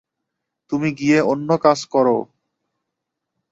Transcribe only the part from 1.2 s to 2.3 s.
অন্য কাজ করো।